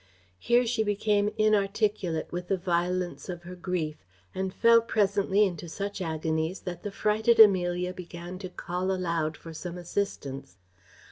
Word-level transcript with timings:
Here 0.39 0.65
she 0.65 0.81
became 0.83 1.29
inarticulate 1.37 2.31
with 2.31 2.47
the 2.47 2.57
violence 2.57 3.29
of 3.29 3.43
her 3.43 3.53
grief, 3.55 3.97
and 4.33 4.51
fell 4.51 4.81
presently 4.81 5.45
into 5.45 5.69
such 5.69 6.01
agonies, 6.01 6.61
that 6.61 6.81
the 6.81 6.89
frighted 6.89 7.39
Amelia 7.39 7.93
began 7.93 8.39
to 8.39 8.49
call 8.49 8.89
aloud 8.91 9.37
for 9.37 9.53
some 9.53 9.77
assistance. 9.77 10.57